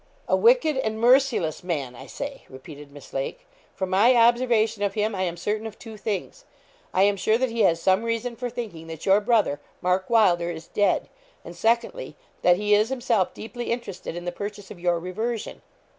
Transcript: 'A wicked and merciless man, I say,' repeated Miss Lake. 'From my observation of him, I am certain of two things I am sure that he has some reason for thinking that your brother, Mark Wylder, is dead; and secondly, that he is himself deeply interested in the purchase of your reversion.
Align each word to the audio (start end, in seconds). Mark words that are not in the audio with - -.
'A 0.27 0.35
wicked 0.35 0.77
and 0.77 0.99
merciless 0.99 1.63
man, 1.63 1.93
I 1.95 2.07
say,' 2.07 2.41
repeated 2.49 2.91
Miss 2.91 3.13
Lake. 3.13 3.41
'From 3.75 3.91
my 3.91 4.15
observation 4.15 4.81
of 4.81 4.95
him, 4.95 5.13
I 5.13 5.21
am 5.21 5.37
certain 5.37 5.67
of 5.67 5.77
two 5.77 5.95
things 5.95 6.43
I 6.91 7.03
am 7.03 7.15
sure 7.15 7.37
that 7.37 7.51
he 7.51 7.59
has 7.61 7.79
some 7.79 8.01
reason 8.01 8.35
for 8.35 8.49
thinking 8.49 8.87
that 8.87 9.05
your 9.05 9.21
brother, 9.21 9.59
Mark 9.79 10.09
Wylder, 10.09 10.49
is 10.49 10.65
dead; 10.65 11.07
and 11.45 11.55
secondly, 11.55 12.15
that 12.41 12.57
he 12.57 12.73
is 12.73 12.89
himself 12.89 13.31
deeply 13.35 13.71
interested 13.71 14.15
in 14.15 14.25
the 14.25 14.31
purchase 14.31 14.71
of 14.71 14.79
your 14.79 14.97
reversion. 14.97 15.61